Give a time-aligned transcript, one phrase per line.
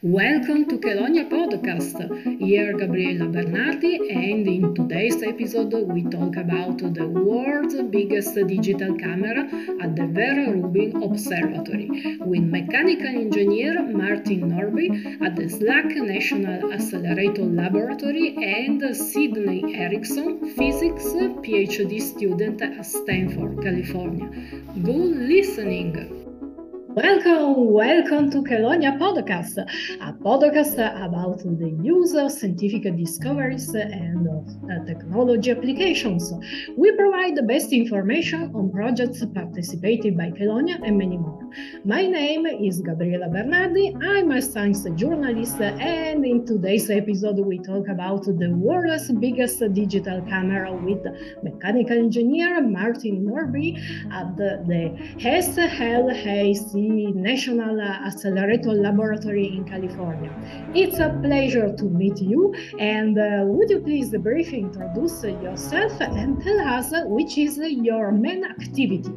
[0.00, 1.98] Welcome to Kelonia Podcast.
[2.38, 9.40] Here Gabriella Bernardi, and in today's episode we talk about the world's biggest digital camera
[9.82, 17.42] at the Vera Rubin Observatory with mechanical engineer Martin Nordby at the SLAC National Accelerator
[17.42, 21.06] Laboratory and Sydney Erickson, physics
[21.42, 24.30] PhD student at Stanford, California.
[24.80, 26.17] Good listening!
[26.88, 34.84] Welcome, welcome to Kelonia Podcast, a podcast about the use of scientific discoveries and uh,
[34.86, 36.32] technology applications.
[36.76, 41.47] We provide the best information on projects participated by Kelonia and many more.
[41.84, 43.96] My name is Gabriella Bernardi.
[44.02, 50.20] I'm a science journalist, and in today's episode, we talk about the world's biggest digital
[50.22, 51.04] camera with
[51.42, 53.78] mechanical engineer Martin Nordby
[54.12, 54.82] at the, the
[55.22, 60.32] SLAC National Accelerator Laboratory in California.
[60.74, 62.54] It's a pleasure to meet you.
[62.78, 68.44] And uh, would you please briefly introduce yourself and tell us which is your main
[68.44, 69.12] activity?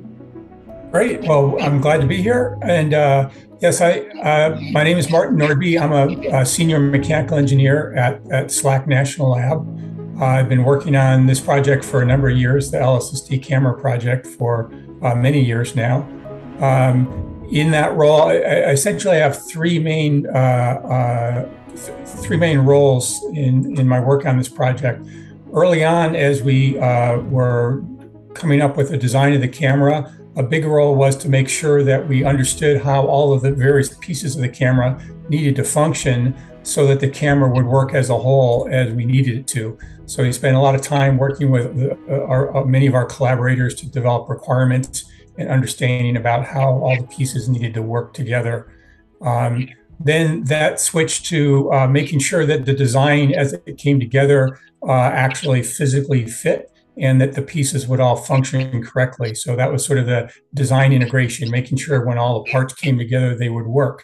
[0.91, 1.21] Great.
[1.21, 2.57] Well, I'm glad to be here.
[2.63, 3.29] And uh,
[3.61, 5.79] yes, I uh, my name is Martin Nordby.
[5.79, 10.21] I'm a, a, senior mechanical engineer at, at SLAC National Lab.
[10.21, 14.27] I've been working on this project for a number of years, the LSST camera project,
[14.27, 14.69] for
[15.01, 16.01] uh, many years now.
[16.59, 22.59] Um, in that role, I, I essentially have three main uh, uh, th- three main
[22.59, 25.07] roles in in my work on this project.
[25.53, 27.81] Early on, as we were
[28.33, 31.83] coming up with the design of the camera, a big role was to make sure
[31.83, 36.35] that we understood how all of the various pieces of the camera needed to function
[36.63, 39.77] so that the camera would work as a whole as we needed it to.
[40.05, 43.05] So we spent a lot of time working with uh, our, uh, many of our
[43.05, 45.05] collaborators to develop requirements
[45.37, 48.71] and understanding about how all the pieces needed to work together.
[49.21, 54.59] Um, then that switched to uh, making sure that the design as it came together
[54.87, 59.33] uh, actually physically fit and that the pieces would all function correctly.
[59.33, 62.97] So that was sort of the design integration, making sure when all the parts came
[62.97, 64.03] together, they would work.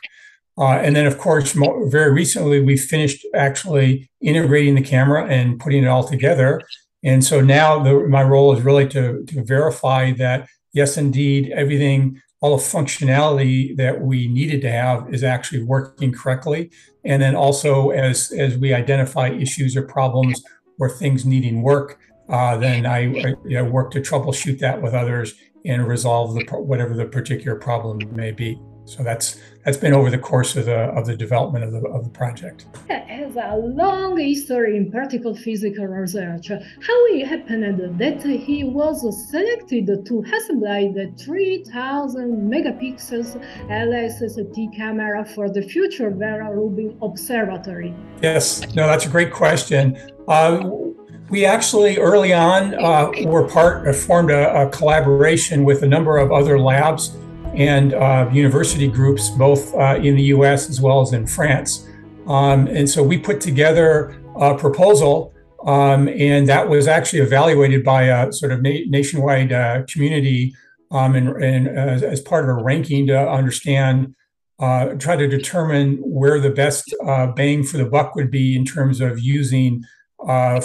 [0.57, 5.59] Uh, and then, of course, more, very recently, we finished actually integrating the camera and
[5.59, 6.61] putting it all together.
[7.03, 10.47] And so now the, my role is really to, to verify that
[10.77, 16.69] yes, indeed, everything, all the functionality that we needed to have is actually working correctly.
[17.03, 20.43] And then also, as as we identify issues or problems
[20.79, 21.99] or things needing work,
[22.29, 26.45] uh, then I, I you know, work to troubleshoot that with others and resolve the
[26.57, 28.59] whatever the particular problem may be.
[28.85, 32.05] So that's that's been over the course of the of the development of the of
[32.05, 32.65] the project.
[32.89, 36.47] It has a long history in particle physics research.
[36.47, 45.49] How it happened that he was selected to assemble the 3000 megapixels LSST camera for
[45.49, 47.93] the future Vera Rubin Observatory?
[48.21, 49.97] Yes, no, that's a great question.
[50.29, 50.63] Uh,
[51.29, 56.17] we actually early on uh, were part uh, formed a, a collaboration with a number
[56.17, 57.17] of other labs
[57.53, 61.87] and uh, university groups, both uh, in the US as well as in France.
[62.27, 65.33] Um, and so we put together a proposal,
[65.65, 70.55] um, and that was actually evaluated by a sort of na- nationwide uh, community
[70.91, 74.15] um, and, and as, as, part of a ranking to understand,
[74.59, 76.93] uh, try to determine where the best
[77.35, 79.83] bang for the buck would be in terms of using.
[80.19, 80.61] Uh,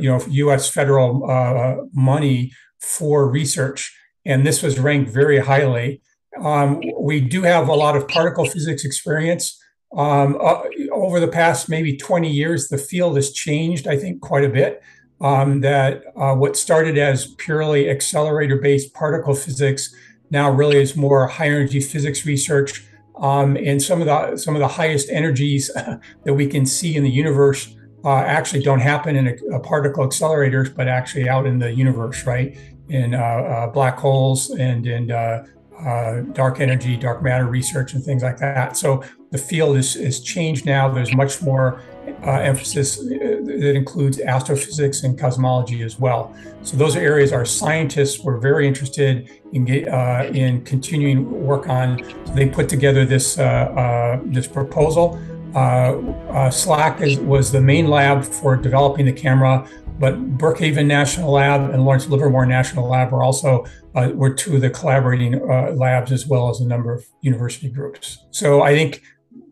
[0.00, 0.68] you know, U.S.
[0.68, 3.94] federal uh, money for research
[4.26, 6.02] and this was ranked very highly.
[6.42, 9.58] Um, we do have a lot of particle physics experience.
[9.96, 14.44] Um, uh, over the past maybe 20 years, the field has changed, I think, quite
[14.44, 14.82] a bit.
[15.18, 19.94] Um, that uh, what started as purely accelerator based particle physics
[20.30, 22.84] now really is more high energy physics research.
[23.18, 25.70] Um, and some of the some of the highest energies
[26.24, 27.74] that we can see in the universe
[28.04, 32.24] uh, actually don't happen in a, a particle accelerators, but actually out in the universe,
[32.24, 32.56] right?
[32.88, 35.44] in uh, uh, black holes and in uh,
[36.32, 38.76] dark energy, dark matter research, and things like that.
[38.76, 40.88] So the field is, is changed now.
[40.88, 41.82] There's much more
[42.22, 46.34] emphasis that includes astrophysics and cosmology as well.
[46.62, 52.02] So those are areas our scientists were very interested in uh, in continuing work on.
[52.26, 55.20] So they put together this uh, uh, this proposal.
[55.56, 59.66] SLAC is, was the main lab for developing the camera.
[59.98, 63.64] But Brookhaven National Lab and Lawrence Livermore National Lab were also
[63.94, 67.70] uh, were two of the collaborating uh, labs as well as a number of university
[67.70, 68.18] groups.
[68.30, 69.02] So I think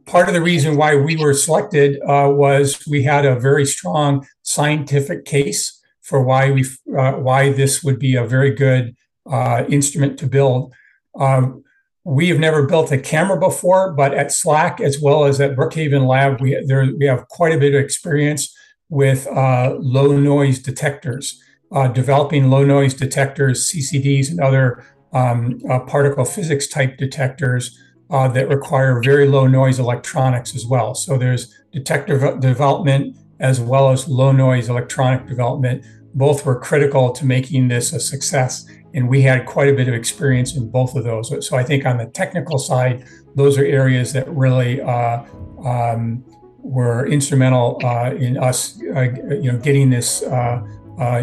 [0.05, 4.27] part of the reason why we were selected uh, was we had a very strong
[4.43, 6.65] scientific case for why we
[6.97, 8.95] uh, why this would be a very good
[9.31, 10.75] uh, instrument to build.
[11.19, 11.64] Um,
[12.05, 16.07] we have never built a camera before, but at SLAC as well as at Brookhaven
[16.07, 18.55] Lab, we there we have quite a bit of experience
[18.91, 21.43] with uh, low noise detectors,
[21.73, 24.85] uh, developing low noise detectors, CCDs, and other
[25.15, 27.79] um, uh, particle physics type detectors
[28.11, 30.95] uh, that require very low noise electronics as well.
[30.95, 35.85] So there's detector development as well as low noise electronic development.
[36.15, 38.67] Both were critical to making this a success.
[38.95, 41.47] And we had quite a bit of experience in both of those.
[41.47, 43.05] So I think on the technical side,
[43.35, 45.25] those are areas that really uh,
[45.65, 46.25] um,
[46.59, 49.03] were instrumental uh, in us, uh,
[49.43, 50.63] you know, getting this uh,
[50.99, 51.23] uh,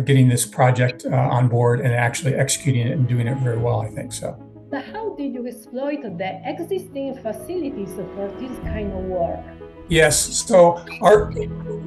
[0.00, 3.82] getting this project on board and actually executing it and doing it very well.
[3.82, 4.34] I think so.
[4.70, 9.44] But how did you exploit the existing facilities for this kind of work?
[9.88, 11.30] Yes, so our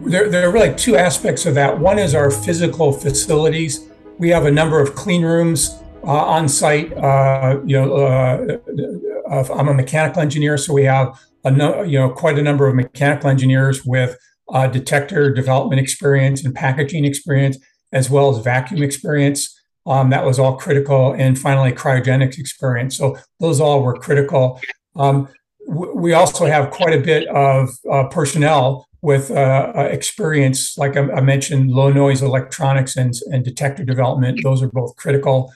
[0.06, 1.80] there, there are really two aspects of that.
[1.80, 3.90] One is our physical facilities.
[4.18, 6.94] We have a number of clean rooms uh, on site.
[6.94, 12.10] Uh, you know, uh, I'm a mechanical engineer, so we have a no, you know
[12.10, 14.18] quite a number of mechanical engineers with
[14.50, 17.58] uh, detector development experience and packaging experience,
[17.92, 19.60] as well as vacuum experience.
[19.86, 21.14] Um, that was all critical.
[21.14, 22.98] And finally, cryogenics experience.
[22.98, 24.60] So those all were critical.
[24.96, 25.28] Um,
[25.68, 31.22] we also have quite a bit of uh, personnel with uh, uh, experience, like I,
[31.22, 34.40] mentioned, low noise electronics and, and detector development.
[34.42, 35.54] Those are both critical,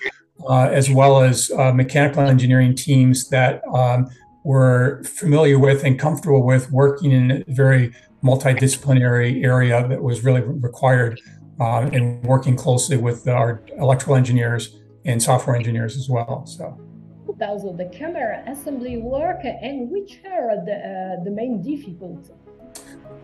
[0.48, 4.07] uh, as well as uh, mechanical engineering teams that um,
[4.44, 7.92] were familiar with and comfortable with working in a very
[8.24, 11.19] multidisciplinary area that was really required
[11.60, 16.46] uh, and working closely with our electrical engineers and software engineers as well.
[16.46, 16.80] So.
[17.40, 22.31] Does the camera assembly work, and which are the, uh, the main difficulties?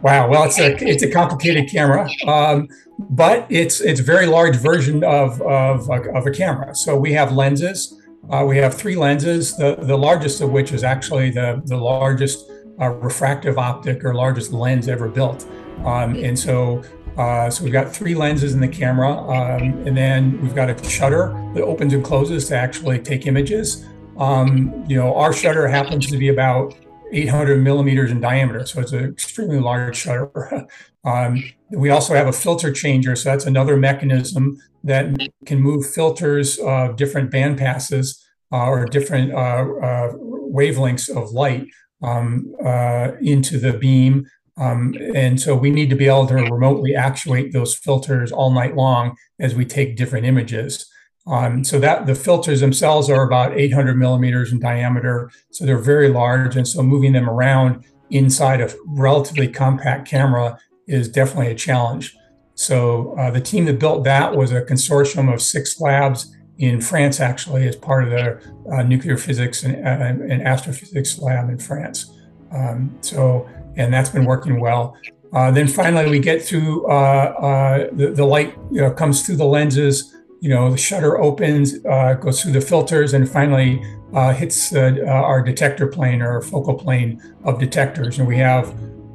[0.01, 2.67] Wow, well, it's a it's a complicated camera, um,
[3.09, 6.75] but it's it's a very large version of, of of a camera.
[6.75, 7.99] So we have lenses.
[8.29, 9.57] Uh, we have three lenses.
[9.57, 14.51] The the largest of which is actually the the largest uh, refractive optic or largest
[14.51, 15.47] lens ever built.
[15.83, 16.83] Um, and so
[17.17, 20.89] uh, so we've got three lenses in the camera, um, and then we've got a
[20.89, 23.85] shutter that opens and closes to actually take images.
[24.17, 26.75] Um, you know, our shutter happens to be about
[27.15, 30.67] 800 millimeters in diameter, so it's an extremely large shutter.
[31.06, 35.15] um, we also have a filter changer, so that's another mechanism that
[35.45, 41.67] can move filters of different band passes uh, or different uh, uh, wavelengths of light
[42.03, 44.27] um, uh, into the beam
[44.57, 48.75] um, and so we need to be able to remotely actuate those filters all night
[48.75, 50.89] long as we take different images.
[51.27, 56.10] Um, so that the filters themselves are about 800 millimeters in diameter, so they're very
[56.10, 62.16] large, and so moving them around inside a relatively compact camera is definitely a challenge.
[62.54, 67.19] So uh, the team that built that was a consortium of six labs in France,
[67.19, 72.13] actually, as part of the uh, nuclear physics and, uh, and, astrophysics lab in France.
[72.51, 74.95] Um, so and that's been working well.
[75.33, 79.45] Uh, then finally, we get through uh, the, the, light you know, comes through the
[79.45, 80.14] lenses.
[80.45, 83.83] You know, the shutter opens, uh, goes through the filters, and finally
[84.13, 88.19] uh, hits uh, our detector plane or focal plane of detectors.
[88.19, 88.69] And we have,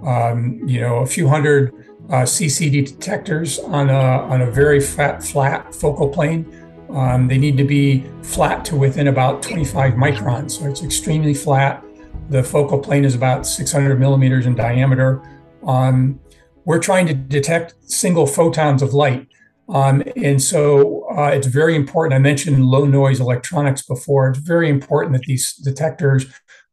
[0.05, 1.73] um, you know, a few hundred
[2.09, 6.45] CCD detectors on a on a very fat, flat focal plane.
[6.91, 11.85] Um, they need to be flat to within about 25 microns, so it's extremely flat.
[12.29, 15.23] The focal plane is about 600 millimeters in diameter.
[15.65, 16.19] Um,
[16.65, 19.29] we're trying to detect single photons of light.
[19.71, 22.15] Um, and so uh, it's very important.
[22.15, 24.29] I mentioned low noise electronics before.
[24.29, 26.27] It's very important that these detectors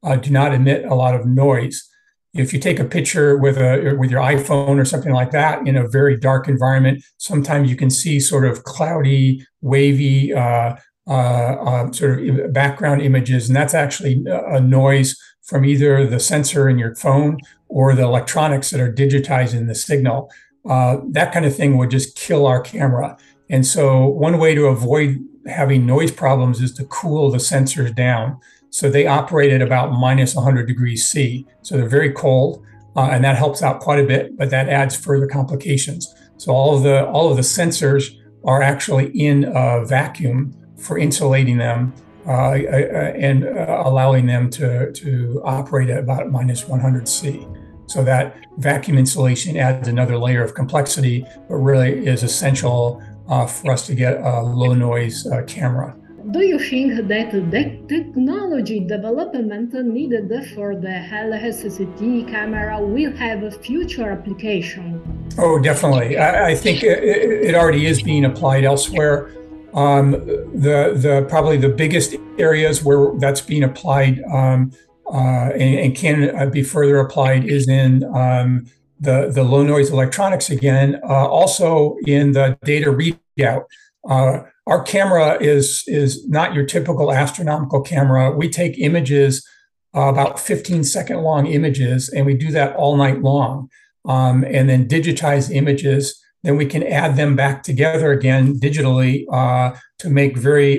[0.03, 1.87] uh, do not emit a lot of noise.
[2.33, 5.75] If you take a picture with a with your iPhone or something like that in
[5.75, 10.75] a very dark environment, sometimes you can see sort of cloudy, wavy, uh,
[11.07, 16.67] uh, uh sort of background images, and that's actually a noise from either the sensor
[16.67, 17.39] in your phone
[17.69, 20.29] or the electronics that are digitizing the signal.
[20.67, 23.17] Uh, that kind of thing would just kill our camera.
[23.49, 28.39] And so, one way to avoid having noise problems is to cool the sensors down.
[28.69, 31.45] So, they operate at about minus 100 degrees C.
[31.61, 34.95] So, they're very cold, uh, and that helps out quite a bit, but that adds
[34.95, 36.13] further complications.
[36.37, 41.57] So, all of the all of the sensors are actually in a vacuum for insulating
[41.57, 41.93] them
[42.27, 47.47] uh, uh, and uh, allowing them to, to operate at about minus 100 C.
[47.87, 53.71] So that vacuum insulation adds another layer of complexity, but really is essential uh, for
[53.71, 55.95] us to get a low noise uh, camera.
[56.31, 63.51] Do you think that the technology development needed for the LSST camera will have a
[63.51, 65.01] future application?
[65.37, 66.17] Oh, definitely.
[66.17, 69.31] I, I think it, it, already is being applied elsewhere.
[69.73, 74.73] Um, the the probably the biggest areas where that's being applied um,
[75.11, 78.65] uh, and, and, can be further applied is in um,
[78.99, 80.99] the the low noise electronics again.
[81.03, 83.63] Uh, also in the data readout.
[84.09, 88.31] Uh, our camera is is not your typical astronomical camera.
[88.31, 89.47] We take images
[89.95, 93.69] uh, about 15 second long images, and we do that all night long,
[94.05, 99.75] um, and then digitize images then we can add them back together again digitally uh,
[99.97, 100.77] to make very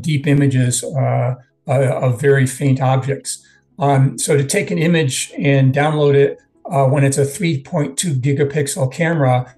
[0.00, 0.84] deep images
[1.66, 3.44] of very faint objects.
[3.80, 6.38] Um, so to take an image and download it
[6.70, 9.54] uh, when it's a 3.2 gigapixel camera,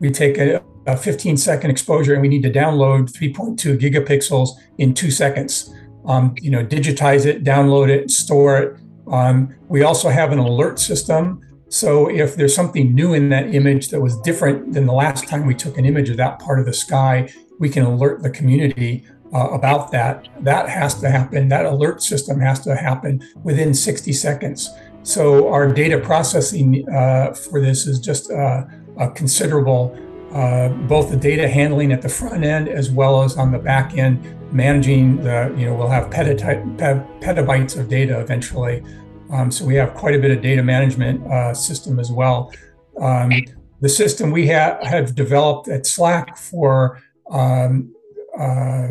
[0.00, 4.94] we take a, a 15 second exposure and we need to download 3.2 gigapixels in
[4.94, 5.72] two seconds.
[6.06, 8.76] Um, you know, digitize it, download it, store it.
[9.06, 13.88] Um, we also have an alert system so if there's something new in that image
[13.88, 16.66] that was different than the last time we took an image of that part of
[16.66, 17.28] the sky,
[17.58, 19.04] we can alert the community
[19.34, 20.28] uh, about that.
[20.40, 21.48] That has to happen.
[21.48, 24.70] That alert system has to happen within 60 seconds.
[25.02, 28.64] So our data processing uh, for this is just uh,
[28.98, 29.96] a considerable,
[30.32, 33.96] uh, both the data handling at the front end as well as on the back
[33.96, 34.20] end,
[34.52, 38.82] managing the, you know, we'll have petabytes of data eventually
[39.30, 42.52] um, so we have quite a bit of data management uh, system as well.
[43.00, 43.32] Um,
[43.80, 47.94] the system we ha- have developed at SLAC for um,
[48.38, 48.88] uh,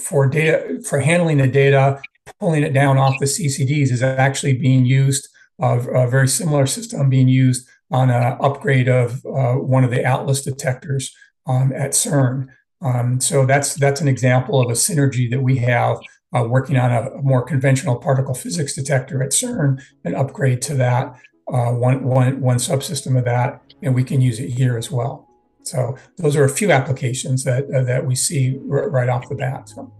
[0.00, 2.00] for data for handling the data,
[2.38, 5.28] pulling it down off the CCDs is actually being used.
[5.62, 10.42] A very similar system being used on an upgrade of uh, one of the Atlas
[10.42, 11.14] detectors
[11.46, 12.46] um, at CERN.
[12.80, 15.98] Um, so that's that's an example of a synergy that we have
[16.34, 20.74] uh, working on a, a, more conventional particle physics detector at CERN, and upgrade to
[20.74, 21.14] that
[21.52, 25.28] uh, one, one, one subsystem of that, and we can use it here as well.
[25.62, 29.34] So those are a few applications that uh, that we see r- right off the
[29.34, 29.68] bat.
[29.68, 29.92] So.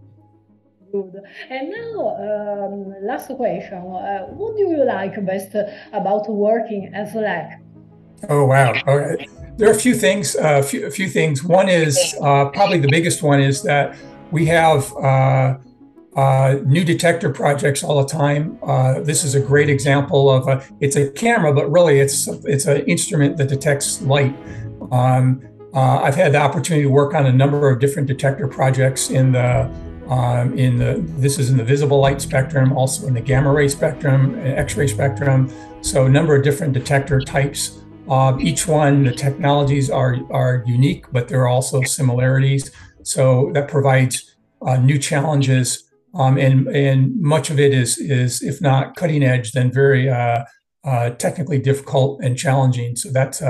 [0.93, 1.23] Good.
[1.49, 5.55] And now, um, last question: uh, What do you like best
[5.93, 7.61] about working at SLAC?
[8.29, 8.73] Oh wow!
[8.87, 9.29] Okay.
[9.57, 10.35] There are a few things.
[10.35, 11.45] Uh, a few, a few things.
[11.45, 13.97] One is uh, probably the biggest one is that
[14.33, 14.93] we have
[16.17, 18.59] uh, new detector projects all the time.
[18.63, 22.67] Uh, this is a great example of a, it's a camera, but really it's it's
[22.67, 24.35] an instrument that detects light.
[24.91, 25.43] Um,
[25.75, 29.33] uh, I've had the opportunity to work on a number of different detector projects in
[29.33, 29.71] the
[30.09, 33.69] um, in the this is in the visible light spectrum, also in the gamma ray
[33.69, 35.49] spectrum, X-ray spectrum.
[35.83, 37.79] So a number of different detector types.
[38.09, 42.73] Uh, each one, the technologies are are unique, but there are also similarities.
[43.03, 48.61] So that provides uh, new challenges um, and and much of it is is if
[48.61, 50.45] not cutting edge, then very uh,
[50.85, 52.97] uh, technically difficult and challenging.
[52.97, 53.43] So that's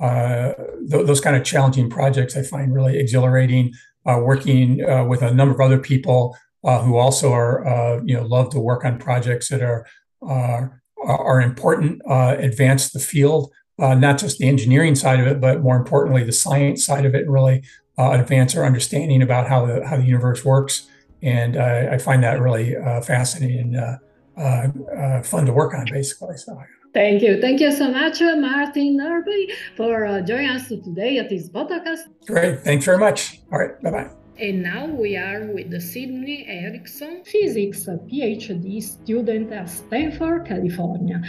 [0.00, 0.54] uh, uh
[0.90, 3.72] th- those kind of challenging projects I find really exhilarating.
[4.06, 8.48] Uh, working uh, with a number of other people who also are you know love
[8.50, 9.86] to work on projects that are
[10.22, 16.24] are important, advance the field, not just the engineering side of it, but more importantly
[16.24, 17.62] the science side of it, and really
[17.98, 20.88] advance our understanding about how the how the universe works
[21.22, 25.86] and uh, I find that really uh, fascinating and uh, uh, fun to work on,
[25.90, 26.36] basically.
[26.36, 26.60] So.
[26.98, 27.40] Thank you.
[27.40, 32.00] Thank you so much, Martin Nordby, for joining us today at this podcast.
[32.26, 32.58] Great.
[32.62, 33.38] Thanks very much.
[33.52, 33.80] All right.
[33.80, 34.10] Bye bye.
[34.40, 41.22] And now we are with Sydney Erickson, physics PhD student at Stanford, California.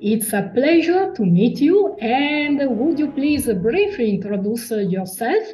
[0.00, 1.96] It's a pleasure to meet you.
[2.00, 5.48] And would you please briefly introduce yourself?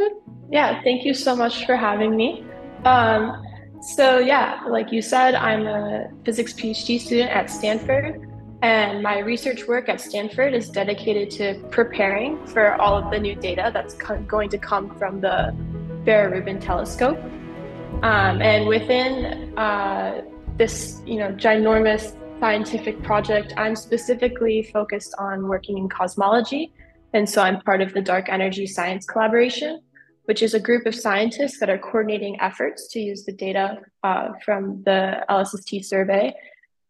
[0.51, 2.45] Yeah, thank you so much for having me.
[2.85, 3.43] Um,
[3.81, 8.32] so, yeah, like you said, I'm a physics PhD student at Stanford,
[8.63, 13.35] and my research work at Stanford is dedicated to preparing for all of the new
[13.35, 15.53] data that's going to come from the
[16.05, 17.19] Vera Rubin telescope.
[18.03, 20.23] Um, and within uh,
[20.57, 26.73] this, you know, ginormous scientific project, I'm specifically focused on working in cosmology.
[27.13, 29.83] And so I'm part of the Dark Energy Science Collaboration,
[30.27, 34.29] which is a group of scientists that are coordinating efforts to use the data uh,
[34.45, 36.33] from the LSST survey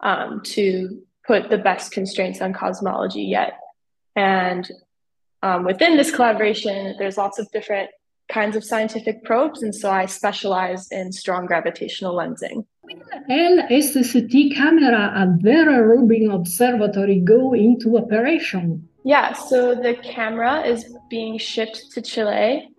[0.01, 3.59] um, to put the best constraints on cosmology yet.
[4.17, 4.69] And
[5.43, 7.91] um, within this collaboration, there's lots of different
[8.29, 12.65] kinds of scientific probes, and so I specialize in strong gravitational lensing.
[12.83, 18.89] Will the LSST camera at Vera Rubin Observatory go into operation?
[19.05, 22.71] Yeah, so the camera is being shipped to Chile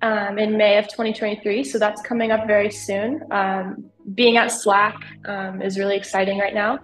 [0.00, 1.64] um, in May of 2023.
[1.64, 3.22] So that's coming up very soon.
[3.30, 4.94] Um, being at SLAC
[5.26, 6.78] um, is really exciting right now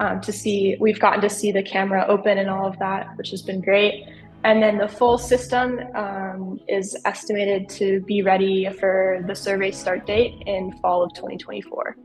[0.00, 0.76] um, to see.
[0.80, 4.04] We've gotten to see the camera open and all of that, which has been great.
[4.44, 10.06] And then the full system um, is estimated to be ready for the survey start
[10.06, 11.96] date in fall of 2024.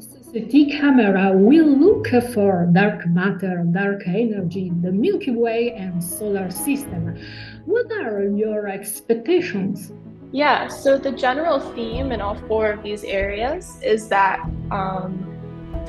[0.00, 7.16] LSST camera will look for dark matter, dark energy, the Milky Way, and solar system.
[7.66, 9.92] What are your expectations?
[10.32, 14.38] Yeah, so the general theme in all four of these areas is that
[14.70, 15.29] um,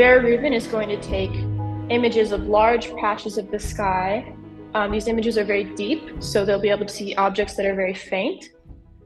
[0.01, 1.29] Vera Rubin is going to take
[1.91, 4.33] images of large patches of the sky.
[4.73, 7.75] Um, these images are very deep, so they'll be able to see objects that are
[7.75, 8.49] very faint,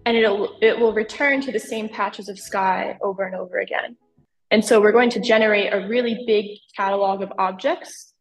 [0.05, 3.97] and it'll it will return to the same patches of sky over and over again.
[4.51, 6.45] And so we're going to generate a really big
[6.77, 8.13] catalog of objects.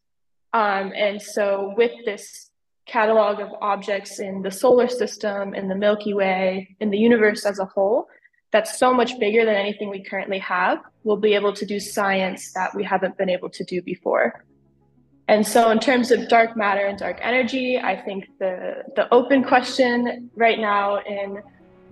[0.52, 2.50] Um, and so with this
[2.86, 7.60] catalog of objects in the solar system, in the Milky Way, in the universe as
[7.60, 8.08] a whole,
[8.54, 12.52] that's so much bigger than anything we currently have, we'll be able to do science
[12.52, 14.44] that we haven't been able to do before.
[15.26, 19.42] And so in terms of dark matter and dark energy, I think the, the open
[19.42, 21.42] question right now in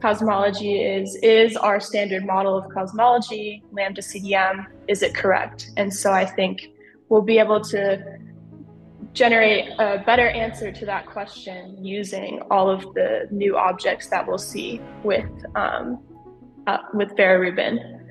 [0.01, 5.73] cosmology is, is our standard model of cosmology, Lambda CDM, is it correct?
[5.77, 6.69] And so I think
[7.09, 8.19] we'll be able to
[9.15, 14.39] generate a better answer to that question using all of the new objects that we'll
[14.39, 15.99] see with um,
[16.95, 18.03] with Vera Rubin.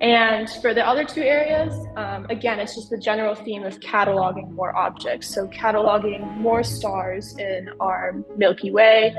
[0.00, 4.50] And for the other two areas, um, again, it's just the general theme of cataloging
[4.50, 5.32] more objects.
[5.32, 9.14] So cataloging more stars in our Milky Way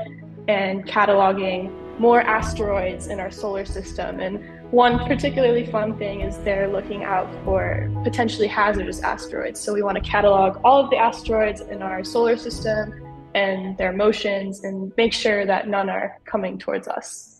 [0.46, 4.20] and cataloging more asteroids in our solar system.
[4.20, 9.60] And one particularly fun thing is they're looking out for potentially hazardous asteroids.
[9.60, 12.92] So we want to catalog all of the asteroids in our solar system
[13.34, 17.33] and their motions and make sure that none are coming towards us.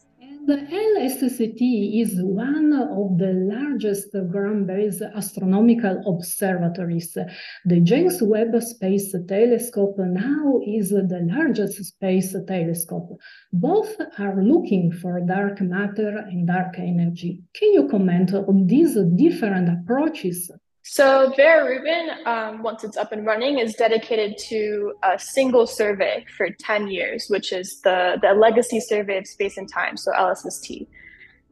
[0.46, 7.16] The LSST is one of the largest ground-based astronomical observatories.
[7.64, 13.18] The James Webb Space Telescope now is the largest space telescope.
[13.54, 17.42] Both are looking for dark matter and dark energy.
[17.54, 20.50] Can you comment on these different approaches?
[20.86, 26.26] So Vera Rubin, um, once it's up and running, is dedicated to a single survey
[26.36, 30.86] for 10 years, which is the, the legacy survey of space and time, so LSST.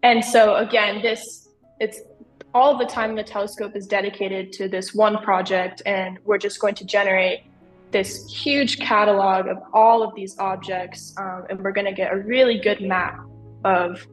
[0.02, 1.48] And so again, this
[1.80, 2.00] it's
[2.54, 6.74] all the time the telescope is dedicated to this one project, and we're just going
[6.74, 7.44] to generate
[7.90, 12.18] this huge catalog of all of these objects, um, and we're going to get a
[12.18, 13.18] really good map
[13.64, 14.07] of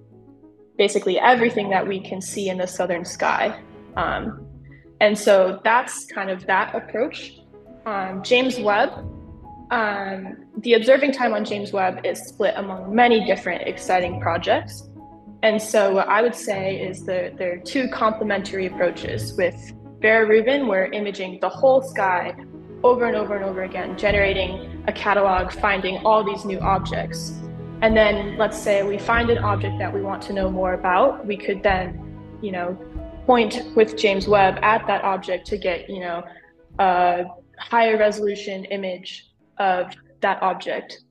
[0.78, 3.62] basically everything that we can see in the southern sky.
[3.98, 4.49] Um,
[5.02, 7.40] and so that's kind of that approach.
[7.86, 8.92] Um, James Webb,
[9.72, 14.90] um, the observing time on James Webb is split among many different exciting projects.
[15.42, 19.56] And so what I would say is that there are two complementary approaches with
[20.02, 22.34] Vera Rubin, we're imaging the whole sky
[22.84, 27.34] over and over and over again, generating a catalog, finding all these new objects.
[27.82, 31.26] And then let's say we find an object that we want to know more about,
[31.26, 32.78] we could then, you know,
[33.30, 36.24] point with James Webb at that object to get, you know,
[36.80, 37.26] a
[37.60, 39.28] higher resolution image
[39.60, 41.02] of that object.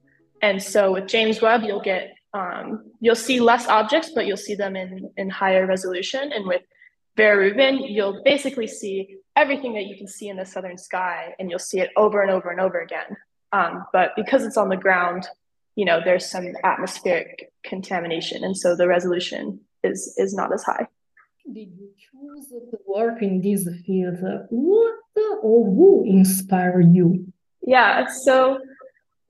[0.43, 4.57] And so with James Webb, you'll get um, you'll see less objects, but you'll see
[4.57, 6.33] them in in higher resolution.
[6.35, 6.63] And with
[7.17, 11.49] Vera Rubin, you'll basically see everything that you can see in the southern sky, and
[11.49, 13.11] you'll see it over and over and over again.
[13.53, 15.29] Um, but because it's on the ground,
[15.77, 20.89] you know, there's some atmospheric contamination, and so the resolution is is not as high
[21.53, 24.19] did you choose to work in this field?
[24.51, 24.95] What
[25.43, 27.33] or who inspired you?
[27.67, 28.61] Yeah, so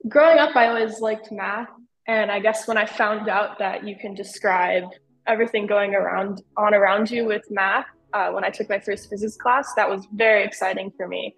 [0.07, 1.69] growing up, I always liked math.
[2.07, 4.83] And I guess when I found out that you can describe
[5.27, 9.37] everything going around on around you with math, uh, when I took my first physics
[9.37, 11.35] class, that was very exciting for me.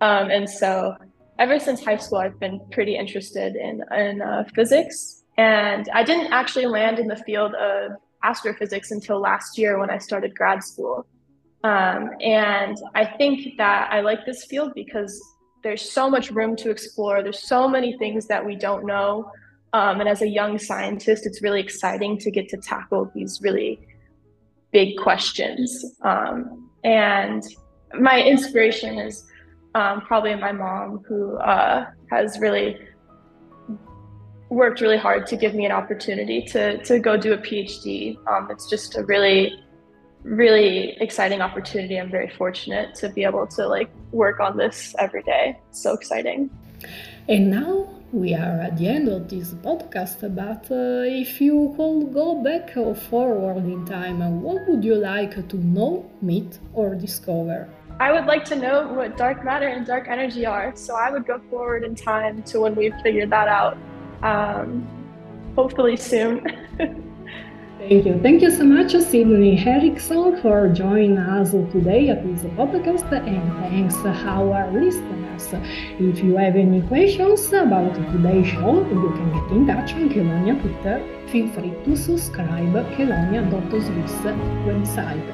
[0.00, 0.94] Um, and so
[1.38, 5.24] ever since high school, I've been pretty interested in, in uh, physics.
[5.36, 7.92] And I didn't actually land in the field of
[8.24, 11.06] astrophysics until last year when I started grad school.
[11.62, 15.20] Um, and I think that I like this field because
[15.62, 17.22] there's so much room to explore.
[17.22, 19.30] There's so many things that we don't know.
[19.72, 23.80] Um, and as a young scientist, it's really exciting to get to tackle these really
[24.72, 25.84] big questions.
[26.02, 27.42] Um, and
[27.98, 29.24] my inspiration is
[29.74, 32.78] um, probably my mom, who uh, has really
[34.54, 38.16] worked really hard to give me an opportunity to to go do a PhD.
[38.26, 39.60] Um, it's just a really
[40.22, 41.96] really exciting opportunity.
[42.00, 45.58] I'm very fortunate to be able to like work on this every day.
[45.68, 46.50] It's so exciting.
[47.28, 50.20] And now we are at the end of this podcast.
[50.34, 55.48] But uh, if you could go back or forward in time, what would you like
[55.48, 57.68] to know, meet, or discover?
[58.00, 60.72] I would like to know what dark matter and dark energy are.
[60.74, 63.76] So I would go forward in time to when we've figured that out.
[64.24, 64.86] Um,
[65.54, 66.40] hopefully soon.
[67.78, 68.18] Thank you.
[68.22, 73.96] Thank you so much, Sydney Erickson, for joining us today at this podcast, and thanks
[73.96, 75.52] our listeners.
[75.98, 80.58] If you have any questions about today's show, you can get in touch on Kelonia
[80.62, 80.96] Twitter.
[81.28, 84.14] Feel free to subscribe kelonia.swiss
[84.64, 85.28] website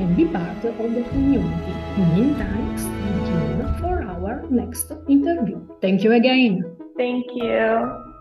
[0.00, 1.74] and be part of the community.
[2.16, 5.60] Meantime, stay tuned for our next interview.
[5.80, 6.76] Thank you again.
[6.96, 8.11] Thank you.